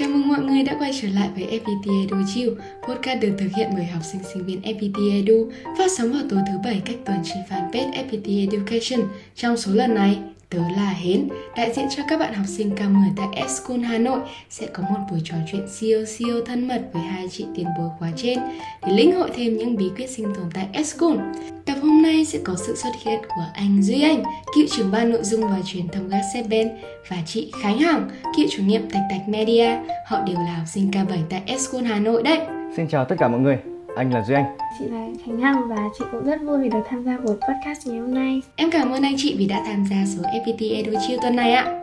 Chào 0.00 0.08
mừng 0.08 0.28
mọi 0.28 0.40
người 0.40 0.62
đã 0.62 0.76
quay 0.78 0.92
trở 1.02 1.08
lại 1.08 1.28
với 1.34 1.44
FPT 1.44 2.00
Edu 2.00 2.16
Chill, 2.34 2.50
podcast 2.88 3.20
được 3.20 3.36
thực 3.38 3.48
hiện 3.56 3.70
bởi 3.74 3.84
học 3.84 4.02
sinh 4.12 4.20
sinh 4.32 4.46
viên 4.46 4.60
FPT 4.60 5.12
Edu, 5.12 5.50
phát 5.78 5.90
sóng 5.98 6.12
vào 6.12 6.22
tối 6.30 6.40
thứ 6.46 6.58
bảy 6.64 6.82
cách 6.84 6.96
tuần 7.06 7.18
trên 7.24 7.38
fanpage 7.48 7.92
FPT 7.92 8.50
Education. 8.50 9.08
Trong 9.34 9.56
số 9.56 9.72
lần 9.72 9.94
này, 9.94 10.18
tớ 10.50 10.58
là 10.76 10.90
Hến, 10.90 11.28
đại 11.56 11.72
diện 11.72 11.86
cho 11.96 12.02
các 12.08 12.20
bạn 12.20 12.34
học 12.34 12.46
sinh 12.48 12.74
K10 12.74 13.10
tại 13.16 13.44
S-School 13.46 13.82
Hà 13.82 13.98
Nội 13.98 14.20
sẽ 14.50 14.66
có 14.66 14.82
một 14.90 14.98
buổi 15.10 15.20
trò 15.24 15.36
chuyện 15.52 15.68
siêu 15.68 16.04
siêu 16.04 16.44
thân 16.46 16.68
mật 16.68 16.82
với 16.92 17.02
hai 17.02 17.28
chị 17.28 17.46
tiền 17.54 17.66
bối 17.78 17.88
khóa 17.98 18.10
trên 18.16 18.38
để 18.86 18.92
lĩnh 18.92 19.14
hội 19.14 19.30
thêm 19.34 19.56
những 19.56 19.76
bí 19.76 19.90
quyết 19.96 20.10
sinh 20.10 20.34
tồn 20.34 20.44
tại 20.54 20.68
S-School. 20.72 21.18
Tập 21.64 21.74
hôm 21.82 22.02
nay 22.02 22.24
sẽ 22.24 22.38
có 22.44 22.54
sự 22.66 22.76
xuất 22.76 22.90
hiện 23.04 23.20
của 23.28 23.44
anh 23.54 23.82
Duy 23.82 24.02
Anh, 24.02 24.22
cựu 24.54 24.64
trưởng 24.70 24.90
ban 24.90 25.10
nội 25.10 25.22
dung 25.22 25.40
và 25.40 25.58
truyền 25.64 25.88
thông 25.88 26.08
Gazetben 26.08 26.68
và 27.08 27.16
chị 27.26 27.52
Khánh 27.62 27.78
Hằng, 27.78 28.10
cựu 28.36 28.46
chủ 28.50 28.62
nhiệm 28.62 28.90
Tạch 28.90 29.02
Tạch 29.10 29.28
Media. 29.28 29.78
Họ 30.06 30.20
đều 30.26 30.36
là 30.36 30.54
học 30.56 30.66
sinh 30.66 30.90
K7 30.90 31.18
tại 31.30 31.42
S-School 31.46 31.84
Hà 31.84 32.00
Nội 32.00 32.22
đấy. 32.22 32.38
Xin 32.76 32.88
chào 32.88 33.04
tất 33.04 33.16
cả 33.18 33.28
mọi 33.28 33.40
người, 33.40 33.58
anh 33.96 34.12
là 34.12 34.24
Duy 34.28 34.34
Anh. 34.34 34.56
Chị 34.78 34.84
là 34.88 35.06
Khánh 35.26 35.40
Hằng 35.40 35.68
và 35.68 35.88
chị 35.98 36.04
cũng 36.12 36.24
rất 36.24 36.40
vui 36.42 36.58
vì 36.62 36.68
được 36.68 36.82
tham 36.90 37.04
gia 37.04 37.18
buổi 37.18 37.36
podcast 37.36 37.86
ngày 37.86 37.98
hôm 37.98 38.14
nay. 38.14 38.40
Em 38.56 38.70
cảm 38.70 38.90
ơn 38.90 39.02
anh 39.02 39.14
chị 39.18 39.34
vì 39.38 39.46
đã 39.46 39.62
tham 39.66 39.84
gia 39.90 39.96
số 40.06 40.22
FPT 40.22 40.76
Edu 40.76 40.92
Chill 41.06 41.18
tuần 41.22 41.36
này 41.36 41.52
ạ. 41.52 41.76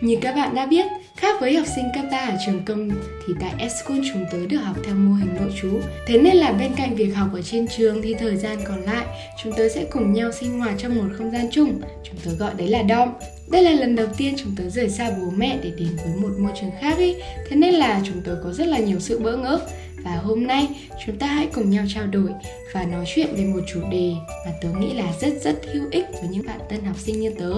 Như 0.00 0.16
các 0.20 0.34
bạn 0.34 0.54
đã 0.54 0.66
biết, 0.66 0.86
khác 1.16 1.40
với 1.40 1.56
học 1.56 1.66
sinh 1.76 1.84
cấp 1.94 2.04
3 2.12 2.18
ở 2.18 2.36
trường 2.46 2.64
công 2.64 2.90
thì 3.26 3.34
tại 3.40 3.52
S-School 3.58 4.02
chúng 4.12 4.24
tớ 4.32 4.38
được 4.46 4.56
học 4.56 4.76
theo 4.84 4.94
mô 4.94 5.14
hình 5.14 5.34
nội 5.40 5.52
trú. 5.62 5.68
Thế 6.06 6.18
nên 6.18 6.36
là 6.36 6.52
bên 6.52 6.72
cạnh 6.76 6.94
việc 6.94 7.10
học 7.14 7.28
ở 7.32 7.42
trên 7.42 7.66
trường 7.66 8.02
thì 8.02 8.14
thời 8.14 8.36
gian 8.36 8.58
còn 8.68 8.82
lại 8.82 9.06
chúng 9.42 9.52
tớ 9.52 9.68
sẽ 9.68 9.84
cùng 9.90 10.12
nhau 10.12 10.32
sinh 10.32 10.58
hoạt 10.58 10.74
trong 10.78 10.96
một 10.96 11.04
không 11.18 11.30
gian 11.30 11.46
chung. 11.50 11.80
Chúng 12.04 12.16
tớ 12.24 12.30
gọi 12.38 12.54
đấy 12.56 12.68
là 12.68 12.82
DOM. 12.88 13.08
Đây 13.50 13.62
là 13.64 13.70
lần 13.70 13.96
đầu 13.96 14.06
tiên 14.16 14.34
chúng 14.36 14.56
tớ 14.56 14.68
rời 14.68 14.88
xa 14.88 15.10
bố 15.20 15.30
mẹ 15.36 15.58
để 15.62 15.70
đến 15.78 15.96
với 15.96 16.14
một 16.22 16.30
môi 16.38 16.52
trường 16.60 16.70
khác 16.80 16.96
ấy. 16.96 17.22
Thế 17.48 17.56
nên 17.56 17.74
là 17.74 18.00
chúng 18.04 18.20
tớ 18.24 18.36
có 18.44 18.52
rất 18.52 18.68
là 18.68 18.78
nhiều 18.78 19.00
sự 19.00 19.18
bỡ 19.18 19.36
ngỡ. 19.36 19.60
Và 20.04 20.16
hôm 20.16 20.46
nay 20.46 20.68
chúng 21.06 21.18
ta 21.18 21.26
hãy 21.26 21.48
cùng 21.54 21.70
nhau 21.70 21.84
trao 21.94 22.06
đổi 22.06 22.30
và 22.72 22.84
nói 22.84 23.04
chuyện 23.14 23.34
về 23.36 23.44
một 23.44 23.60
chủ 23.72 23.80
đề 23.90 24.12
mà 24.46 24.52
tớ 24.62 24.68
nghĩ 24.78 24.94
là 24.94 25.12
rất 25.20 25.32
rất 25.42 25.60
hữu 25.72 25.84
ích 25.90 26.04
với 26.12 26.28
những 26.30 26.46
bạn 26.46 26.60
tân 26.68 26.84
học 26.84 26.96
sinh 26.98 27.20
như 27.20 27.30
tớ. 27.38 27.52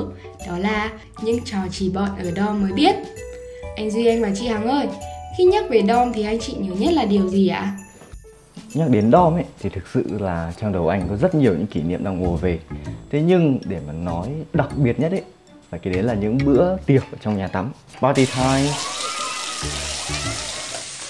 Đó 0.48 0.58
là 0.58 0.90
những 1.22 1.38
trò 1.44 1.58
chỉ 1.70 1.90
bọn 1.90 2.10
ở 2.18 2.30
DOM 2.36 2.62
mới 2.62 2.72
biết. 2.72 2.94
Anh 3.76 3.90
Duy 3.90 4.06
Anh 4.06 4.22
và 4.22 4.30
chị 4.34 4.46
Hằng 4.46 4.68
ơi, 4.68 4.86
khi 5.38 5.44
nhắc 5.44 5.64
về 5.70 5.82
DOM 5.88 6.12
thì 6.12 6.22
anh 6.22 6.38
chị 6.40 6.54
nhớ 6.58 6.74
nhất 6.74 6.92
là 6.92 7.04
điều 7.04 7.28
gì 7.28 7.48
ạ? 7.48 7.76
Nhắc 8.74 8.88
đến 8.88 9.12
DOM 9.12 9.34
ấy 9.34 9.44
thì 9.60 9.70
thực 9.70 9.84
sự 9.94 10.04
là 10.20 10.52
trong 10.60 10.72
đầu 10.72 10.88
anh 10.88 11.06
có 11.08 11.16
rất 11.16 11.34
nhiều 11.34 11.54
những 11.54 11.66
kỷ 11.66 11.82
niệm 11.82 12.04
đang 12.04 12.24
ùa 12.24 12.36
về. 12.36 12.58
Thế 13.10 13.22
nhưng 13.22 13.58
để 13.64 13.80
mà 13.86 13.92
nói 13.92 14.28
đặc 14.52 14.68
biệt 14.76 15.00
nhất 15.00 15.12
ấy 15.12 15.22
và 15.70 15.78
cái 15.78 15.94
đấy 15.94 16.02
là 16.02 16.14
những 16.14 16.38
bữa 16.44 16.76
tiệc 16.76 17.02
ở 17.02 17.18
trong 17.24 17.36
nhà 17.36 17.48
tắm, 17.48 17.72
party 18.00 18.26
time. 18.26 18.68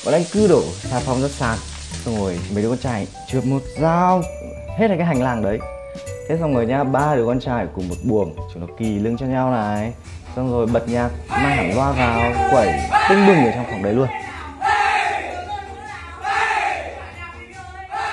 Bọn 0.04 0.14
anh 0.14 0.22
cứ 0.32 0.48
đổ 0.48 0.62
xà 0.62 1.00
phòng 1.00 1.22
ra 1.22 1.28
sàn, 1.28 1.58
xong 2.04 2.16
rồi 2.16 2.38
mấy 2.54 2.62
đứa 2.62 2.68
con 2.68 2.78
trai 2.78 3.06
trượt 3.28 3.46
một 3.46 3.62
dao, 3.80 4.22
hết 4.78 4.88
là 4.88 4.96
cái 4.96 5.06
hành 5.06 5.22
lang 5.22 5.42
đấy. 5.42 5.58
Thế 6.28 6.36
xong 6.40 6.54
rồi 6.54 6.66
nha 6.66 6.84
ba 6.84 7.14
đứa 7.16 7.26
con 7.26 7.40
trai 7.40 7.66
cùng 7.74 7.88
một 7.88 7.94
buồng, 8.04 8.36
chúng 8.52 8.66
nó 8.66 8.74
kỳ 8.78 8.98
lưng 8.98 9.16
cho 9.16 9.26
nhau 9.26 9.50
này. 9.50 9.92
Xong 10.36 10.50
rồi 10.50 10.66
bật 10.66 10.88
nhạc, 10.88 11.10
mang 11.28 11.56
hẳn 11.56 11.76
loa 11.76 11.92
vào, 11.92 12.32
quẩy, 12.50 12.68
tưng 13.08 13.26
bừng 13.26 13.36
ở 13.36 13.50
trong 13.54 13.64
phòng 13.70 13.82
đấy 13.82 13.92
luôn. 13.94 14.08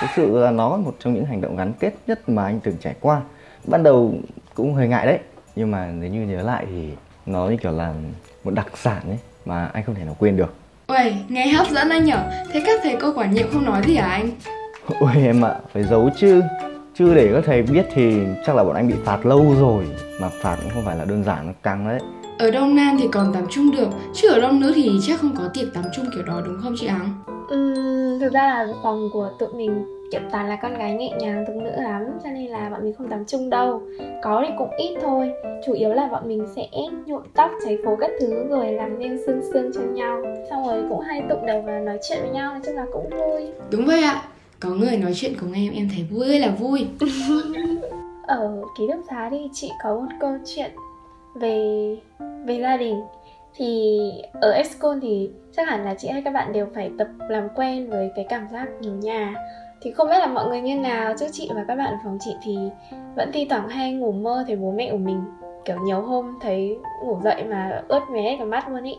Thực 0.02 0.08
sự 0.16 0.38
là 0.38 0.52
nó 0.52 0.78
một 0.78 0.96
trong 1.00 1.14
những 1.14 1.26
hành 1.26 1.42
động 1.42 1.56
gắn 1.56 1.74
kết 1.80 1.94
nhất 2.08 2.30
mà 2.30 2.44
anh 2.44 2.60
từng 2.60 2.78
trải 2.82 2.94
qua. 3.00 3.22
Ban 3.64 3.84
đầu 3.84 4.14
cũng 4.54 4.74
hơi 4.74 4.88
ngại 4.88 5.06
đấy, 5.06 5.20
nhưng 5.56 5.72
mà 5.72 5.86
nếu 5.86 6.10
như 6.10 6.22
nhớ 6.22 6.44
lại 6.44 6.66
thì 6.70 6.90
nó 7.26 7.48
như 7.48 7.58
kiểu 7.58 7.72
là 7.72 7.94
một 8.44 8.52
đặc 8.52 8.68
sản 8.76 9.02
ấy 9.08 9.18
mà 9.46 9.70
anh 9.74 9.84
không 9.84 9.96
thể 9.96 10.04
nào 10.04 10.16
quên 10.20 10.38
được. 10.38 10.56
Uầy, 10.90 11.16
nghe 11.30 11.48
hấp 11.48 11.68
dẫn 11.68 11.90
anh 11.90 12.06
nhở 12.06 12.24
Thế 12.52 12.64
các 12.66 12.80
thầy 12.84 12.98
cô 13.02 13.14
quản 13.16 13.34
nhiệm 13.34 13.48
không 13.54 13.66
nói 13.66 13.82
gì 13.88 13.96
à 13.96 14.08
anh? 14.08 14.30
Ôi 15.00 15.12
em 15.16 15.46
ạ, 15.46 15.50
à, 15.50 15.60
phải 15.74 15.84
giấu 15.84 16.10
chứ 16.18 16.42
Chứ 16.96 17.14
để 17.14 17.32
các 17.34 17.44
thầy 17.46 17.62
biết 17.62 17.86
thì 17.94 18.20
chắc 18.46 18.56
là 18.56 18.64
bọn 18.64 18.76
anh 18.76 18.88
bị 18.88 18.94
phạt 19.06 19.26
lâu 19.26 19.56
rồi 19.60 19.86
Mà 20.22 20.30
phạt 20.42 20.58
cũng 20.62 20.72
không 20.74 20.86
phải 20.86 20.96
là 20.96 21.06
đơn 21.06 21.24
giản, 21.24 21.48
nó 21.48 21.54
căng 21.64 21.88
đấy 21.88 22.00
Ở 22.40 22.52
Đông 22.52 22.76
Nam 22.76 22.98
thì 23.00 23.08
còn 23.12 23.34
tắm 23.34 23.44
chung 23.50 23.72
được 23.72 23.90
Chứ 24.14 24.30
ở 24.30 24.40
Đông 24.40 24.60
Nữ 24.60 24.72
thì 24.76 25.00
chắc 25.02 25.20
không 25.20 25.36
có 25.38 25.44
tiệc 25.54 25.74
tắm 25.74 25.84
chung 25.96 26.06
kiểu 26.14 26.24
đó 26.24 26.42
đúng 26.46 26.58
không 26.64 26.76
chị 26.80 26.88
Hằng? 26.88 27.14
Uhm, 27.28 28.20
thực 28.20 28.34
ra 28.34 28.48
là 28.48 28.74
phòng 28.84 29.10
của 29.14 29.30
tụi 29.40 29.50
mình 29.54 29.99
kiểu 30.12 30.22
toàn 30.32 30.50
là 30.50 30.56
con 30.56 30.78
gái 30.78 30.94
nhẹ 30.94 31.12
nhàng 31.20 31.44
tục 31.48 31.56
nữ 31.56 31.72
lắm 31.76 32.04
cho 32.24 32.30
nên 32.30 32.46
là 32.46 32.70
bọn 32.70 32.84
mình 32.84 32.94
không 32.98 33.10
tắm 33.10 33.26
chung 33.28 33.50
đâu. 33.50 33.82
Có 34.24 34.44
thì 34.48 34.54
cũng 34.58 34.70
ít 34.78 34.98
thôi 35.02 35.32
chủ 35.66 35.74
yếu 35.74 35.94
là 35.94 36.08
bọn 36.08 36.28
mình 36.28 36.46
sẽ 36.56 36.68
nhuộm 37.06 37.24
tóc 37.34 37.52
cháy 37.66 37.78
phố 37.86 37.96
các 38.00 38.12
thứ 38.20 38.48
rồi 38.50 38.72
làm 38.72 39.00
nên 39.00 39.20
xương 39.26 39.42
xương 39.54 39.72
cho 39.74 39.82
nhau. 39.82 40.22
Xong 40.50 40.68
rồi 40.68 40.84
cũng 40.90 41.00
hay 41.00 41.22
tụng 41.30 41.46
đầu 41.46 41.62
và 41.62 41.80
nói 41.80 42.00
chuyện 42.10 42.20
với 42.22 42.30
nhau 42.30 42.52
nói 42.52 42.62
chung 42.66 42.76
là 42.76 42.86
cũng 42.94 43.10
vui. 43.10 43.48
Đúng 43.72 43.86
vậy 43.86 44.02
ạ. 44.02 44.24
Có 44.60 44.70
người 44.70 44.98
nói 44.98 45.12
chuyện 45.16 45.34
cùng 45.40 45.54
em 45.54 45.74
em 45.74 45.90
thấy 45.96 46.06
vui 46.12 46.28
ơi 46.28 46.40
là 46.40 46.52
vui. 46.60 46.88
Ở 48.28 48.62
ký 48.78 48.88
túc 48.92 49.06
xá 49.10 49.30
thì 49.32 49.50
chị 49.54 49.72
có 49.84 49.96
một 49.96 50.08
câu 50.20 50.38
chuyện 50.46 50.72
về 51.36 51.96
về 52.46 52.60
gia 52.62 52.78
đình 52.78 52.96
thì 53.56 54.00
ở 54.34 54.52
Excon 54.52 55.00
thì 55.02 55.30
chắc 55.52 55.68
hẳn 55.68 55.86
là 55.86 55.94
chị 55.94 56.08
hay 56.08 56.22
các 56.22 56.34
bạn 56.34 56.54
đều 56.54 56.68
phải 56.76 56.92
tập 56.98 57.08
làm 57.30 57.48
quen 57.56 57.90
với 57.90 58.12
cái 58.16 58.26
cảm 58.30 58.48
giác 58.52 58.68
nhớ 58.82 58.92
nhà. 58.92 59.34
Thì 59.82 59.92
không 59.92 60.10
biết 60.10 60.20
là 60.20 60.28
mọi 60.28 60.48
người 60.48 60.62
như 60.62 60.76
nào, 60.76 61.14
chứ 61.20 61.26
chị 61.32 61.50
và 61.56 61.66
các 61.68 61.76
bạn 61.76 61.94
ở 61.94 61.98
phòng 62.04 62.18
chị 62.22 62.32
thì 62.44 62.58
vẫn 63.16 63.32
thi 63.34 63.48
thoảng 63.50 63.70
hay 63.70 63.94
ngủ 63.94 64.12
mơ 64.12 64.44
thấy 64.48 64.56
bố 64.56 64.72
mẹ 64.72 64.92
của 64.92 64.98
mình, 64.98 65.22
kiểu, 65.66 65.78
nhiều 65.84 66.02
hôm 66.02 66.38
thấy 66.42 66.78
ngủ 67.06 67.20
dậy 67.24 67.44
mà 67.44 67.82
ướt 67.88 68.02
mé 68.12 68.36
cả 68.40 68.46
mắt 68.46 68.70
luôn 68.70 68.84
ý. 68.84 68.96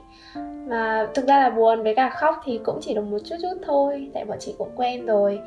Mà 0.69 1.07
thực 1.15 1.27
ra 1.27 1.39
là 1.39 1.51
buồn 1.51 1.83
với 1.83 1.95
cả 1.95 2.11
khóc 2.11 2.37
thì 2.45 2.61
cũng 2.65 2.79
chỉ 2.81 2.95
được 2.95 3.05
một 3.05 3.19
chút 3.25 3.37
chút 3.43 3.59
thôi, 3.67 4.11
tại 4.15 4.25
bọn 4.25 4.37
chị 4.41 4.55
cũng 4.59 4.71
quen 4.77 5.07
rồi. 5.07 5.41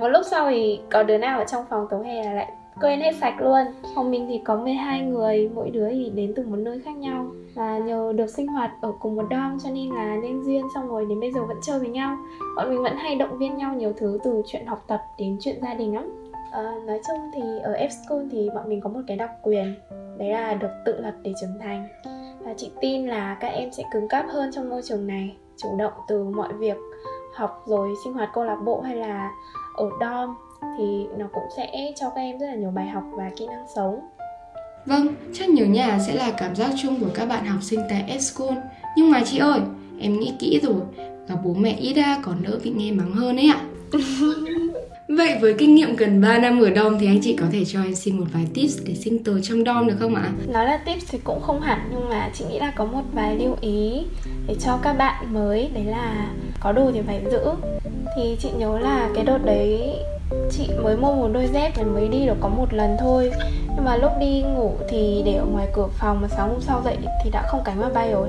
Một 0.00 0.08
lúc 0.08 0.22
sau 0.26 0.50
thì 0.50 0.80
có 0.90 1.02
đứa 1.02 1.18
nào 1.18 1.38
ở 1.38 1.44
trong 1.44 1.64
phòng 1.70 1.86
tối 1.90 2.06
hè 2.06 2.24
là 2.24 2.32
lại 2.32 2.52
quên 2.80 3.00
hết 3.00 3.12
sạch 3.20 3.34
luôn. 3.40 3.66
Phòng 3.94 4.10
mình 4.10 4.26
thì 4.28 4.40
có 4.44 4.56
12 4.56 5.00
người 5.00 5.50
mỗi 5.54 5.70
đứa 5.70 5.90
thì 5.90 6.10
đến 6.10 6.32
từ 6.36 6.42
một 6.46 6.56
nơi 6.56 6.80
khác 6.84 6.96
nhau. 6.96 7.26
Và 7.54 7.78
nhờ 7.78 8.12
được 8.16 8.26
sinh 8.26 8.46
hoạt 8.46 8.70
ở 8.80 8.92
cùng 9.00 9.16
một 9.16 9.24
dorm 9.30 9.58
cho 9.64 9.70
nên 9.70 9.90
là 9.90 10.16
nên 10.16 10.42
duyên 10.42 10.66
xong 10.74 10.88
rồi 10.88 11.06
đến 11.08 11.20
bây 11.20 11.32
giờ 11.32 11.44
vẫn 11.44 11.56
chơi 11.62 11.78
với 11.78 11.88
nhau. 11.88 12.16
Bọn 12.56 12.70
mình 12.70 12.82
vẫn 12.82 12.96
hay 12.96 13.16
động 13.16 13.38
viên 13.38 13.56
nhau 13.56 13.74
nhiều 13.74 13.92
thứ 13.96 14.18
từ 14.24 14.42
chuyện 14.46 14.66
học 14.66 14.84
tập 14.86 15.00
đến 15.18 15.36
chuyện 15.40 15.56
gia 15.62 15.74
đình 15.74 15.94
lắm. 15.94 16.32
À, 16.52 16.72
nói 16.86 17.00
chung 17.08 17.30
thì 17.34 17.42
ở 17.62 17.72
F 17.72 17.88
School 17.88 18.22
thì 18.30 18.50
bọn 18.54 18.68
mình 18.68 18.80
có 18.80 18.90
một 18.90 19.00
cái 19.06 19.16
đặc 19.16 19.30
quyền 19.42 19.74
đấy 20.18 20.28
là 20.28 20.54
được 20.54 20.70
tự 20.84 21.00
lập 21.00 21.14
để 21.22 21.32
trưởng 21.40 21.58
thành. 21.62 21.88
Và 22.40 22.54
chị 22.56 22.70
tin 22.80 23.06
là 23.06 23.36
các 23.40 23.48
em 23.48 23.72
sẽ 23.72 23.82
cứng 23.92 24.08
cáp 24.08 24.26
hơn 24.28 24.50
trong 24.52 24.70
môi 24.70 24.82
trường 24.82 25.06
này 25.06 25.36
chủ 25.56 25.68
động 25.78 25.92
từ 26.08 26.24
mọi 26.24 26.52
việc 26.52 26.76
học 27.34 27.62
rồi 27.66 27.94
sinh 28.04 28.12
hoạt 28.12 28.30
câu 28.34 28.44
lạc 28.44 28.58
bộ 28.64 28.80
hay 28.80 28.96
là 28.96 29.30
ở 29.74 29.90
dorm 30.00 30.34
thì 30.78 31.06
nó 31.18 31.26
cũng 31.32 31.44
sẽ 31.56 31.92
cho 31.96 32.10
các 32.10 32.20
em 32.20 32.38
rất 32.38 32.46
là 32.46 32.54
nhiều 32.54 32.70
bài 32.70 32.88
học 32.88 33.02
và 33.12 33.30
kỹ 33.36 33.46
năng 33.46 33.66
sống. 33.76 34.00
Vâng, 34.86 35.14
chắc 35.32 35.48
nhớ 35.48 35.64
nhà 35.64 35.98
sẽ 36.06 36.14
là 36.14 36.32
cảm 36.38 36.56
giác 36.56 36.70
chung 36.82 37.00
của 37.00 37.10
các 37.14 37.26
bạn 37.26 37.46
học 37.46 37.62
sinh 37.62 37.80
tại 37.90 38.18
S-School. 38.18 38.60
Nhưng 38.96 39.10
mà 39.10 39.22
chị 39.24 39.38
ơi, 39.38 39.60
em 40.00 40.20
nghĩ 40.20 40.32
kỹ 40.38 40.60
rồi 40.62 40.80
Gặp 41.28 41.36
bố 41.44 41.54
mẹ 41.54 41.76
ít 41.80 41.92
ra 41.92 42.18
còn 42.22 42.42
đỡ 42.42 42.58
bị 42.64 42.70
nghe 42.70 42.92
mắng 42.92 43.12
hơn 43.12 43.36
ấy 43.36 43.48
ạ. 43.48 43.60
Vậy 45.08 45.38
với 45.40 45.54
kinh 45.58 45.74
nghiệm 45.74 45.96
gần 45.96 46.20
3 46.20 46.38
năm 46.38 46.60
ở 46.60 46.70
DOM 46.76 46.98
thì 46.98 47.06
anh 47.06 47.20
chị 47.22 47.36
có 47.40 47.46
thể 47.52 47.64
cho 47.64 47.82
em 47.82 47.94
xin 47.94 48.18
một 48.18 48.26
vài 48.32 48.46
tips 48.54 48.78
để 48.86 48.94
sinh 48.94 49.24
tồn 49.24 49.42
trong 49.42 49.64
DOM 49.64 49.86
được 49.86 49.96
không 50.00 50.14
ạ? 50.14 50.32
Nói 50.48 50.64
là 50.64 50.76
tips 50.76 51.04
thì 51.10 51.18
cũng 51.24 51.40
không 51.40 51.60
hẳn 51.60 51.88
nhưng 51.90 52.08
mà 52.08 52.30
chị 52.34 52.44
nghĩ 52.44 52.58
là 52.58 52.72
có 52.76 52.84
một 52.84 53.02
vài 53.12 53.36
lưu 53.38 53.56
ý 53.60 54.02
để 54.46 54.54
cho 54.60 54.78
các 54.82 54.92
bạn 54.92 55.34
mới 55.34 55.70
Đấy 55.74 55.84
là 55.84 56.30
có 56.60 56.72
đồ 56.72 56.90
thì 56.94 57.00
phải 57.06 57.22
giữ. 57.30 57.50
Thì 58.16 58.36
chị 58.40 58.48
nhớ 58.58 58.78
là 58.78 59.10
cái 59.14 59.24
đợt 59.24 59.38
đấy 59.44 59.96
chị 60.50 60.70
mới 60.82 60.96
mua 60.96 61.12
một 61.12 61.28
đôi 61.32 61.46
dép 61.46 61.72
và 61.76 61.82
mới 61.82 62.08
đi 62.08 62.26
được 62.26 62.36
có 62.40 62.48
một 62.48 62.74
lần 62.74 62.96
thôi. 63.00 63.30
Nhưng 63.74 63.84
mà 63.84 63.96
lúc 63.96 64.12
đi 64.20 64.42
ngủ 64.42 64.72
thì 64.88 65.22
để 65.26 65.34
ở 65.34 65.44
ngoài 65.44 65.66
cửa 65.72 65.86
phòng 65.98 66.20
mà 66.20 66.28
sáng 66.28 66.48
hôm 66.48 66.60
sau 66.60 66.82
dậy 66.84 66.96
thì 67.24 67.30
đã 67.30 67.42
không 67.48 67.62
cánh 67.64 67.80
mà 67.80 67.88
bay 67.94 68.12
rồi. 68.12 68.28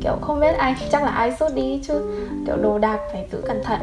Kiểu 0.00 0.16
không 0.20 0.40
biết 0.40 0.56
ai, 0.56 0.74
chắc 0.92 1.02
là 1.02 1.10
ai 1.10 1.32
sốt 1.40 1.54
đi 1.54 1.82
chứ. 1.88 2.00
Kiểu 2.46 2.56
đồ 2.56 2.78
đạc 2.78 2.98
phải 3.12 3.26
giữ 3.32 3.42
cẩn 3.46 3.62
thận. 3.62 3.80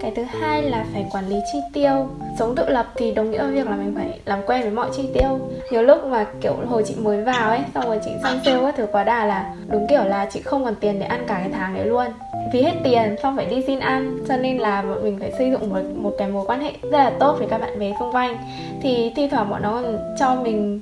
Cái 0.00 0.12
thứ 0.16 0.22
hai 0.22 0.62
là 0.62 0.84
phải 0.92 1.06
quản 1.12 1.28
lý 1.28 1.36
chi 1.52 1.58
tiêu. 1.72 2.08
Sống 2.38 2.54
tự 2.54 2.68
lập 2.68 2.86
thì 2.94 3.12
đồng 3.12 3.30
nghĩa 3.30 3.42
với 3.42 3.52
việc 3.52 3.66
là 3.66 3.76
mình 3.76 3.92
phải 3.96 4.20
làm 4.24 4.42
quen 4.46 4.62
với 4.62 4.70
mọi 4.70 4.88
chi 4.96 5.08
tiêu. 5.14 5.38
Nhiều 5.70 5.82
lúc 5.82 6.04
mà 6.04 6.26
kiểu 6.40 6.54
hồi 6.66 6.82
chị 6.86 6.94
mới 6.98 7.22
vào 7.24 7.48
ấy, 7.48 7.60
xong 7.74 7.84
rồi 7.84 8.00
chị 8.04 8.10
sang 8.22 8.40
sale 8.44 8.60
các 8.62 8.74
thứ 8.76 8.86
quá 8.92 9.04
đà 9.04 9.24
là 9.24 9.54
đúng 9.68 9.86
kiểu 9.86 10.04
là 10.04 10.26
chị 10.32 10.42
không 10.42 10.64
còn 10.64 10.74
tiền 10.74 10.98
để 10.98 11.06
ăn 11.06 11.24
cả 11.26 11.34
cái 11.34 11.50
tháng 11.52 11.74
đấy 11.74 11.86
luôn 11.86 12.06
vì 12.52 12.62
hết 12.62 12.74
tiền 12.84 13.16
xong 13.22 13.36
phải 13.36 13.46
đi 13.46 13.62
xin 13.66 13.78
ăn 13.78 14.18
cho 14.28 14.36
nên 14.36 14.58
là 14.58 14.82
bọn 14.82 15.04
mình 15.04 15.16
phải 15.20 15.32
xây 15.38 15.50
dựng 15.50 15.70
một, 15.70 15.80
một 15.96 16.14
cái 16.18 16.28
mối 16.28 16.44
quan 16.46 16.60
hệ 16.60 16.72
rất 16.82 16.98
là 16.98 17.12
tốt 17.20 17.36
với 17.38 17.48
các 17.50 17.58
bạn 17.58 17.78
bè 17.78 17.92
xung 18.00 18.12
quanh. 18.12 18.36
Thì 18.82 19.12
thi 19.16 19.28
thoảng 19.28 19.50
bọn 19.50 19.62
nó 19.62 19.82
còn 19.82 19.98
cho 20.18 20.34
mình 20.34 20.80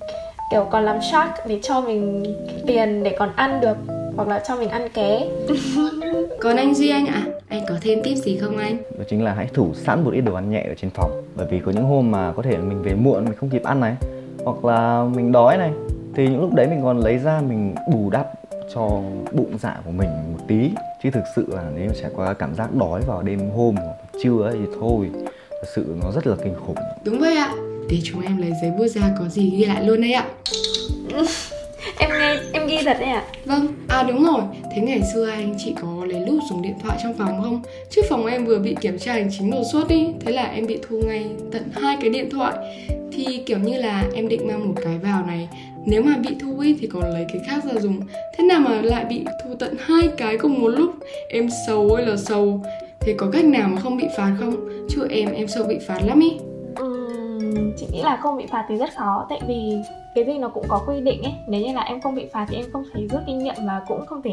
kiểu 0.51 0.67
còn 0.71 0.85
làm 0.85 1.03
shark 1.03 1.31
để 1.49 1.59
cho 1.63 1.81
mình 1.81 2.25
tiền 2.67 3.03
để 3.03 3.17
còn 3.19 3.31
ăn 3.37 3.61
được 3.61 3.77
hoặc 4.17 4.29
là 4.29 4.39
cho 4.49 4.57
mình 4.57 4.69
ăn 4.69 4.89
ké. 4.95 5.29
Còn 6.41 6.57
anh 6.57 6.75
duy 6.75 6.91
anh 6.91 7.07
ạ 7.07 7.23
à, 7.27 7.33
anh 7.49 7.63
có 7.69 7.75
thêm 7.81 8.03
tip 8.03 8.17
gì 8.17 8.39
không 8.39 8.57
anh? 8.57 8.77
Đó 8.77 9.05
chính 9.09 9.25
là 9.25 9.35
hãy 9.35 9.47
thủ 9.55 9.71
sẵn 9.75 10.05
một 10.05 10.11
ít 10.15 10.21
đồ 10.21 10.35
ăn 10.35 10.51
nhẹ 10.51 10.65
ở 10.69 10.75
trên 10.75 10.91
phòng 10.91 11.23
bởi 11.37 11.47
vì 11.51 11.61
có 11.61 11.73
những 11.73 11.85
hôm 11.85 12.11
mà 12.11 12.33
có 12.33 12.43
thể 12.43 12.57
mình 12.57 12.83
về 12.83 12.95
muộn 12.95 13.25
mình 13.25 13.35
không 13.35 13.51
kịp 13.51 13.63
ăn 13.63 13.81
này 13.81 13.95
hoặc 14.45 14.65
là 14.65 15.05
mình 15.15 15.33
đói 15.33 15.57
này 15.57 15.71
thì 16.15 16.29
những 16.29 16.41
lúc 16.41 16.55
đấy 16.55 16.67
mình 16.67 16.81
còn 16.83 16.99
lấy 16.99 17.19
ra 17.19 17.41
mình 17.49 17.75
bù 17.93 18.11
đắp 18.11 18.27
cho 18.75 19.03
bụng 19.33 19.59
dạ 19.63 19.77
của 19.85 19.91
mình 19.91 20.09
một 20.33 20.45
tí. 20.49 20.71
Chứ 21.03 21.11
thực 21.11 21.25
sự 21.37 21.47
là 21.49 21.71
nếu 21.77 21.91
trải 22.03 22.11
qua 22.17 22.35
cảm 22.35 22.55
giác 22.55 22.75
đói 22.75 23.01
vào 23.07 23.23
đêm 23.23 23.51
hôm 23.51 23.75
hoặc 23.77 23.97
trưa 24.23 24.43
ấy 24.43 24.55
thì 24.55 24.73
thôi. 24.81 25.11
Thật 25.51 25.69
sự 25.75 25.97
nó 26.03 26.13
rất 26.13 26.27
là 26.27 26.37
kinh 26.45 26.55
khủng. 26.67 26.77
Đúng 27.05 27.19
vậy 27.19 27.37
ạ. 27.37 27.55
Để 27.91 27.99
chúng 28.05 28.21
em 28.21 28.37
lấy 28.37 28.53
giấy 28.63 28.71
bút 28.79 28.87
ra 28.87 29.15
có 29.19 29.29
gì 29.29 29.51
ghi 29.51 29.65
lại 29.65 29.85
luôn 29.85 30.01
đấy 30.01 30.13
ạ. 30.13 30.27
Em 31.99 32.11
nghe 32.11 32.37
em 32.53 32.67
ghi 32.67 32.79
thật 32.85 32.97
đấy 33.01 33.09
ạ. 33.11 33.25
Vâng, 33.45 33.75
à 33.89 34.03
đúng 34.03 34.25
rồi. 34.25 34.43
Thế 34.75 34.83
ngày 34.83 35.01
xưa 35.15 35.29
anh 35.29 35.55
chị 35.59 35.75
có 35.83 36.05
lấy 36.09 36.21
lút 36.21 36.43
dùng 36.51 36.63
điện 36.63 36.75
thoại 36.83 36.99
trong 37.03 37.15
phòng 37.19 37.43
không? 37.43 37.63
Chứ 37.91 38.03
phòng 38.09 38.27
em 38.27 38.47
vừa 38.47 38.59
bị 38.59 38.77
kiểm 38.81 38.99
tra 38.99 39.13
hành 39.13 39.29
chính 39.39 39.51
đột 39.51 39.63
xuất 39.73 39.89
đi 39.89 40.07
Thế 40.21 40.33
là 40.33 40.43
em 40.43 40.67
bị 40.67 40.79
thu 40.89 41.01
ngay 41.07 41.27
tận 41.53 41.63
hai 41.73 41.97
cái 42.01 42.11
điện 42.11 42.31
thoại. 42.31 42.55
Thì 43.13 43.43
kiểu 43.47 43.59
như 43.59 43.79
là 43.79 44.05
em 44.15 44.29
định 44.29 44.49
mang 44.49 44.69
một 44.69 44.75
cái 44.85 44.99
vào 44.99 45.27
này 45.27 45.49
nếu 45.87 46.03
mà 46.03 46.17
bị 46.29 46.37
thu 46.41 46.59
ấy 46.59 46.77
thì 46.81 46.89
còn 46.93 47.03
lấy 47.03 47.27
cái 47.29 47.43
khác 47.47 47.65
ra 47.65 47.81
dùng. 47.81 48.01
Thế 48.37 48.45
nào 48.45 48.61
mà 48.61 48.81
lại 48.83 49.05
bị 49.05 49.25
thu 49.45 49.55
tận 49.59 49.75
hai 49.79 50.09
cái 50.17 50.39
cùng 50.39 50.61
một 50.61 50.69
lúc? 50.69 50.91
Em 51.29 51.49
xấu 51.67 51.89
ơi 51.89 52.07
là 52.07 52.17
xấu. 52.17 52.61
Thế 53.01 53.15
có 53.19 53.31
cách 53.33 53.45
nào 53.45 53.69
mà 53.69 53.81
không 53.81 53.97
bị 53.97 54.07
phạt 54.17 54.33
không? 54.41 54.69
Chứ 54.89 55.07
em 55.11 55.33
em 55.33 55.49
sợ 55.49 55.65
bị 55.65 55.79
phạt 55.87 56.01
lắm 56.07 56.21
ý. 56.21 56.39
Chị 57.77 57.87
nghĩ 57.93 58.03
là 58.03 58.17
không 58.17 58.37
bị 58.37 58.47
phạt 58.47 58.67
thì 58.69 58.77
rất 58.77 58.91
khó. 58.97 59.27
Tại 59.31 59.41
vì 59.49 59.77
cái 60.15 60.25
gì 60.25 60.39
nó 60.39 60.49
cũng 60.49 60.65
có 60.69 60.83
quy 60.87 61.01
định 61.01 61.23
ấy. 61.23 61.33
Nếu 61.49 61.61
như 61.61 61.73
là 61.73 61.81
em 61.81 62.01
không 62.01 62.15
bị 62.15 62.27
phạt 62.33 62.47
thì 62.49 62.57
em 62.57 62.65
không 62.73 62.85
thể 62.95 63.07
rút 63.11 63.21
kinh 63.27 63.39
nghiệm 63.39 63.55
và 63.67 63.81
cũng 63.87 64.07
không 64.07 64.23
thể, 64.23 64.33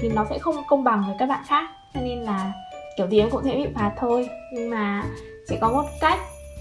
thì 0.00 0.08
nó 0.14 0.26
sẽ 0.30 0.38
không 0.38 0.54
công 0.68 0.84
bằng 0.84 1.04
với 1.06 1.16
các 1.18 1.26
bạn 1.26 1.40
khác. 1.48 1.64
Cho 1.94 2.00
nên 2.00 2.18
là 2.18 2.52
kiểu 2.96 3.08
gì 3.08 3.18
em 3.18 3.30
cũng 3.30 3.42
sẽ 3.44 3.54
bị 3.56 3.66
phạt 3.74 3.92
thôi. 3.98 4.28
Nhưng 4.54 4.70
mà 4.70 5.04
chỉ 5.48 5.56
có 5.60 5.72
một 5.72 5.84
cách 6.00 6.18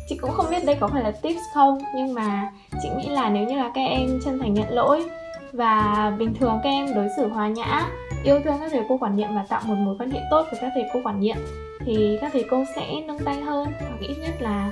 chị 0.10 0.18
cũng 0.18 0.32
không 0.32 0.46
biết 0.50 0.66
đây 0.66 0.76
có 0.80 0.88
phải 0.88 1.04
là 1.04 1.12
tips 1.12 1.42
không 1.54 1.78
nhưng 1.96 2.14
mà 2.14 2.52
chị 2.84 2.90
nghĩ 2.98 3.10
là 3.10 3.30
nếu 3.30 3.48
như 3.48 3.58
là 3.58 3.72
các 3.76 3.82
em 3.82 4.20
chân 4.26 4.40
thành 4.40 4.54
nhận 4.54 4.70
lỗi 4.70 5.06
và 5.54 6.12
bình 6.20 6.34
thường 6.40 6.60
các 6.64 6.70
em 6.70 6.96
đối 6.96 7.08
xử 7.18 7.28
hòa 7.28 7.48
nhã 7.48 7.90
yêu 8.24 8.40
thương 8.44 8.56
các 8.60 8.72
thầy 8.72 8.82
cô 8.90 8.98
quản 8.98 9.16
nhiệm 9.16 9.36
và 9.36 9.46
tạo 9.50 9.62
một 9.66 9.76
mối 9.76 9.96
quan 10.00 10.12
hệ 10.12 10.20
tốt 10.32 10.46
với 10.52 10.60
các 10.62 10.72
thầy 10.76 10.84
cô 10.94 11.00
quản 11.04 11.20
nhiệm 11.20 11.38
thì 11.86 12.18
các 12.22 12.34
thầy 12.34 12.46
cô 12.50 12.64
sẽ 12.76 12.88
nâng 13.08 13.20
tay 13.20 13.36
hơn 13.36 13.68
hoặc 13.80 14.00
ít 14.00 14.16
nhất 14.22 14.42
là 14.42 14.72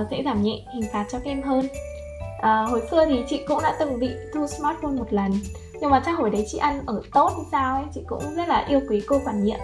uh, 0.00 0.06
sẽ 0.10 0.22
giảm 0.24 0.42
nhẹ 0.42 0.62
hình 0.74 0.84
phạt 0.92 1.06
cho 1.12 1.18
các 1.18 1.30
em 1.30 1.42
hơn. 1.42 1.66
Uh, 2.38 2.70
hồi 2.70 2.82
xưa 2.90 3.04
thì 3.06 3.24
chị 3.28 3.40
cũng 3.48 3.62
đã 3.62 3.76
từng 3.78 4.00
bị 4.00 4.10
thu 4.34 4.46
smartphone 4.46 4.92
một 4.92 5.12
lần 5.12 5.32
nhưng 5.80 5.90
mà 5.90 6.02
chắc 6.06 6.18
hồi 6.18 6.30
đấy 6.30 6.44
chị 6.48 6.58
ăn 6.58 6.82
ở 6.86 7.02
tốt 7.12 7.32
hay 7.36 7.44
sao 7.52 7.76
ấy 7.76 7.84
chị 7.94 8.00
cũng 8.06 8.22
rất 8.36 8.48
là 8.48 8.64
yêu 8.68 8.80
quý 8.88 9.02
cô 9.06 9.20
quản 9.24 9.44
nhiệm. 9.44 9.58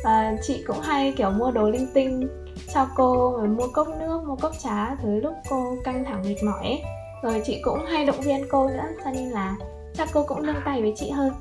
Uh, 0.00 0.38
chị 0.42 0.64
cũng 0.66 0.80
hay 0.80 1.12
kiểu 1.16 1.30
mua 1.30 1.50
đồ 1.50 1.70
linh 1.70 1.86
tinh 1.94 2.28
cho 2.74 2.86
cô 2.96 3.36
rồi 3.36 3.48
mua 3.48 3.68
cốc 3.68 3.88
nước 3.88 4.22
mua 4.26 4.36
cốc 4.36 4.52
trà 4.62 4.96
thứ 5.02 5.20
lúc 5.20 5.34
cô 5.50 5.76
căng 5.84 6.04
thẳng 6.04 6.22
mệt 6.24 6.36
mỏi 6.42 6.64
ấy 6.64 6.82
rồi 7.22 7.42
chị 7.44 7.60
cũng 7.62 7.86
hay 7.86 8.04
động 8.04 8.20
viên 8.20 8.46
cô 8.50 8.68
nữa 8.68 8.84
cho 9.04 9.10
nên 9.10 9.30
là 9.30 9.56
chắc 9.98 10.08
cô 10.12 10.22
cũng 10.22 10.46
nâng 10.46 10.60
tay 10.64 10.82
với 10.82 10.92
chị 10.96 11.10
hơn. 11.10 11.32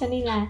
Cho 0.00 0.06
nên 0.06 0.24
là 0.24 0.46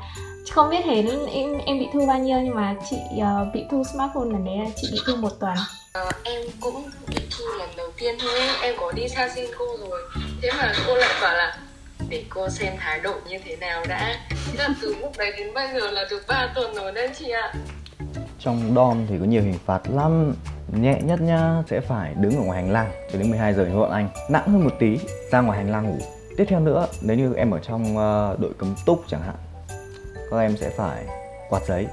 không 0.50 0.70
biết 0.70 0.80
thế 0.84 1.04
em 1.32 1.58
em 1.58 1.78
bị 1.78 1.86
thu 1.92 2.06
bao 2.06 2.18
nhiêu 2.18 2.38
nhưng 2.40 2.54
mà 2.54 2.74
chị 2.90 2.96
uh, 3.16 3.54
bị 3.54 3.64
thu 3.70 3.84
smartphone 3.84 4.32
lần 4.32 4.44
đấy 4.44 4.54
là 4.64 4.70
chị 4.76 4.88
bị 4.92 4.98
thu 5.06 5.16
một 5.16 5.40
tuần. 5.40 5.56
À, 5.92 6.10
em 6.24 6.42
cũng 6.60 6.90
bị 7.08 7.16
thu 7.30 7.44
lần 7.58 7.68
đầu 7.76 7.90
tiên 7.96 8.14
thôi 8.20 8.40
ấy. 8.40 8.48
em 8.62 8.74
có 8.78 8.92
đi 8.92 9.08
xa 9.08 9.28
xin 9.34 9.44
cô 9.58 9.66
rồi. 9.80 10.00
Thế 10.42 10.50
mà 10.58 10.72
cô 10.86 10.94
lại 10.96 11.14
bảo 11.22 11.34
là 11.34 11.58
để 12.08 12.24
cô 12.28 12.48
xem 12.48 12.72
thái 12.78 13.00
độ 13.00 13.14
như 13.28 13.38
thế 13.44 13.56
nào 13.56 13.84
đã. 13.88 14.16
Thế 14.30 14.58
là 14.58 14.68
từ 14.82 14.94
lúc 15.00 15.12
đấy 15.18 15.32
đến 15.38 15.54
bây 15.54 15.68
giờ 15.74 15.90
là 15.90 16.04
được 16.10 16.22
3 16.28 16.52
tuần 16.54 16.74
rồi 16.74 16.92
đấy 16.92 17.10
chị 17.18 17.30
ạ 17.30 17.52
trong 18.38 18.74
dom 18.74 19.06
thì 19.08 19.18
có 19.18 19.24
nhiều 19.24 19.42
hình 19.42 19.58
phạt 19.66 19.90
lắm. 19.90 20.34
Nhẹ 20.72 21.00
nhất 21.04 21.20
nhá, 21.20 21.62
sẽ 21.70 21.80
phải 21.80 22.14
đứng 22.14 22.36
ở 22.36 22.42
ngoài 22.42 22.62
hành 22.62 22.72
lang 22.72 22.90
cho 23.12 23.18
đến 23.18 23.30
12 23.30 23.54
giờ 23.54 23.66
như 23.66 23.76
bọn 23.76 23.90
anh. 23.90 24.08
Nặng 24.30 24.48
hơn 24.48 24.64
một 24.64 24.70
tí, 24.78 24.98
ra 25.30 25.40
ngoài 25.40 25.58
hành 25.58 25.70
lang 25.70 25.86
ngủ. 25.88 25.96
Tiếp 26.36 26.44
theo 26.48 26.60
nữa, 26.60 26.86
nếu 27.00 27.16
như 27.16 27.34
em 27.34 27.50
ở 27.50 27.58
trong 27.58 27.96
ờ, 27.96 28.36
đội 28.40 28.52
cấm 28.58 28.74
túc 28.86 29.04
chẳng 29.08 29.22
hạn, 29.22 29.36
các 30.30 30.38
em 30.38 30.56
sẽ 30.56 30.70
phải 30.70 31.04
quạt 31.50 31.62
giấy. 31.66 31.86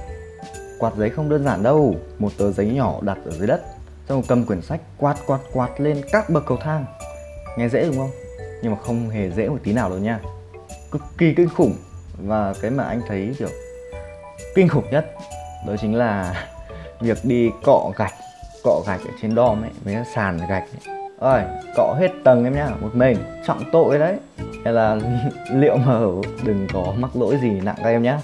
Quạt 0.78 0.94
giấy 0.96 1.10
không 1.10 1.28
đơn 1.28 1.44
giản 1.44 1.62
đâu, 1.62 1.94
một 2.18 2.32
tờ 2.38 2.52
giấy 2.52 2.66
nhỏ 2.66 2.98
đặt 3.00 3.18
ở 3.24 3.30
dưới 3.30 3.46
đất. 3.46 3.60
Xong 4.08 4.18
rồi 4.18 4.24
cầm 4.28 4.44
quyển 4.44 4.62
sách 4.62 4.80
quạt 4.96 5.16
quạt 5.26 5.40
quạt 5.52 5.80
lên 5.80 6.00
các 6.12 6.30
bậc 6.30 6.46
cầu 6.46 6.58
thang. 6.60 6.84
Nghe 7.58 7.68
dễ 7.68 7.84
đúng 7.84 7.96
không? 7.96 8.10
Nhưng 8.62 8.72
mà 8.72 8.78
không 8.82 9.10
hề 9.10 9.30
dễ 9.30 9.48
một 9.48 9.58
tí 9.64 9.72
nào 9.72 9.90
đâu 9.90 9.98
nha 9.98 10.20
cực 10.90 11.02
kỳ 11.18 11.34
kinh 11.34 11.48
khủng. 11.48 11.74
Và 12.18 12.54
cái 12.62 12.70
mà 12.70 12.84
anh 12.84 13.02
thấy, 13.08 13.34
kiểu, 13.38 13.48
kinh 14.54 14.68
khủng 14.68 14.90
nhất 14.90 15.14
đó 15.66 15.76
chính 15.80 15.94
là 15.94 16.44
việc 17.00 17.18
đi 17.22 17.50
cọ 17.62 17.92
gạch 17.96 18.14
cọ 18.64 18.82
gạch 18.86 19.00
ở 19.00 19.10
trên 19.22 19.34
đom 19.34 19.62
ấy, 19.62 19.70
với 19.84 19.96
sàn 20.14 20.38
gạch 20.48 20.64
ấy. 20.86 20.96
ơi 21.18 21.44
cọ 21.76 21.96
hết 22.00 22.08
tầng 22.24 22.44
em 22.44 22.54
nhá, 22.54 22.68
một 22.80 22.90
mình 22.94 23.16
trọng 23.46 23.62
tội 23.72 23.98
đấy. 23.98 24.16
Hay 24.64 24.72
là 24.74 24.96
liệu 25.54 25.76
mà 25.76 26.00
đừng 26.44 26.66
có 26.72 26.94
mắc 26.98 27.16
lỗi 27.16 27.38
gì 27.42 27.50
nặng 27.50 27.76
các 27.78 27.88
em 27.88 28.02
nhá. 28.02 28.18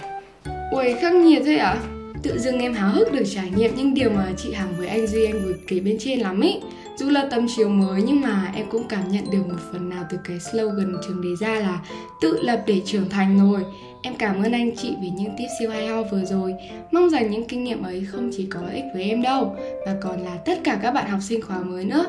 Ui 0.71 0.95
khắc 1.01 1.15
nghiệt 1.15 1.43
thế 1.47 1.57
ạ. 1.57 1.77
Tự 2.23 2.39
dưng 2.39 2.61
em 2.61 2.75
háo 2.75 2.91
hức 2.91 3.13
được 3.13 3.25
trải 3.35 3.51
nghiệm 3.51 3.75
những 3.77 3.95
điều 3.95 4.11
mà 4.11 4.27
chị 4.37 4.53
Hằng 4.53 4.75
với 4.79 4.89
anh 4.89 5.07
Duy 5.07 5.25
anh 5.25 5.43
vừa 5.45 5.53
kể 5.69 5.81
bên 5.81 5.97
trên 6.01 6.19
lắm 6.21 6.41
ý 6.41 6.61
dù 6.97 7.11
là 7.11 7.29
tầm 7.31 7.47
chiều 7.57 7.69
mới, 7.69 8.03
nhưng 8.03 8.21
mà 8.21 8.53
em 8.55 8.67
cũng 8.71 8.89
cảm 8.89 9.09
nhận 9.09 9.31
được 9.31 9.49
một 9.49 9.59
phần 9.73 9.89
nào 9.89 10.05
từ 10.11 10.19
cái 10.25 10.41
slogan 10.41 10.97
trường 11.07 11.23
đề 11.23 11.29
ra 11.41 11.61
là 11.61 11.81
Tự 12.21 12.39
lập 12.43 12.63
để 12.67 12.83
trưởng 12.85 13.09
thành 13.09 13.39
rồi. 13.39 13.61
Em 14.03 14.15
cảm 14.15 14.43
ơn 14.43 14.53
anh 14.53 14.77
chị 14.77 14.95
vì 15.03 15.09
những 15.11 15.31
tips 15.39 15.51
siêu 15.59 15.71
hay 15.71 15.87
ho 15.87 16.03
vừa 16.03 16.25
rồi. 16.25 16.55
Mong 16.91 17.11
rằng 17.11 17.31
những 17.31 17.45
kinh 17.45 17.65
nghiệm 17.65 17.83
ấy 17.83 18.07
không 18.13 18.31
chỉ 18.37 18.47
có 18.51 18.61
ích 18.73 18.85
với 18.95 19.03
em 19.03 19.23
đâu, 19.23 19.57
Mà 19.87 19.95
còn 20.03 20.21
là 20.21 20.37
tất 20.45 20.59
cả 20.65 20.79
các 20.83 20.91
bạn 20.91 21.11
học 21.11 21.21
sinh 21.23 21.43
khóa 21.43 21.63
mới 21.63 21.85
nữa. 21.85 22.07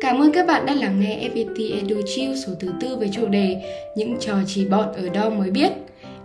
Cảm 0.00 0.22
ơn 0.22 0.32
các 0.32 0.46
bạn 0.46 0.66
đã 0.66 0.74
lắng 0.74 1.00
nghe 1.00 1.28
FPT 1.34 1.74
Edu 1.74 2.00
Chill 2.06 2.34
số 2.46 2.52
thứ 2.60 2.68
tư 2.80 2.96
với 2.96 3.10
chủ 3.12 3.26
đề 3.26 3.62
Những 3.96 4.16
trò 4.20 4.34
chỉ 4.46 4.64
bọn 4.68 4.92
ở 4.92 5.08
đâu 5.08 5.30
mới 5.30 5.50
biết. 5.50 5.72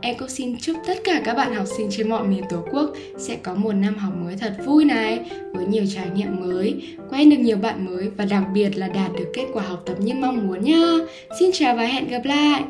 Em 0.01 0.15
cũng 0.17 0.29
xin 0.29 0.57
chúc 0.59 0.77
tất 0.87 0.93
cả 1.03 1.21
các 1.25 1.33
bạn 1.33 1.55
học 1.55 1.67
sinh 1.77 1.87
trên 1.91 2.09
mọi 2.09 2.27
miền 2.27 2.43
Tổ 2.49 2.65
quốc 2.71 2.93
sẽ 3.17 3.35
có 3.35 3.55
một 3.55 3.73
năm 3.73 3.95
học 3.95 4.13
mới 4.15 4.35
thật 4.35 4.53
vui 4.65 4.85
này, 4.85 5.19
với 5.53 5.65
nhiều 5.65 5.83
trải 5.95 6.07
nghiệm 6.15 6.39
mới, 6.39 6.81
quen 7.09 7.29
được 7.29 7.37
nhiều 7.39 7.57
bạn 7.57 7.85
mới 7.85 8.09
và 8.17 8.25
đặc 8.25 8.43
biệt 8.53 8.77
là 8.77 8.87
đạt 8.87 9.11
được 9.13 9.31
kết 9.33 9.45
quả 9.53 9.63
học 9.63 9.83
tập 9.85 9.95
như 9.99 10.13
mong 10.13 10.47
muốn 10.47 10.61
nha. 10.61 10.97
Xin 11.39 11.51
chào 11.53 11.75
và 11.75 11.83
hẹn 11.83 12.07
gặp 12.07 12.21
lại! 12.25 12.63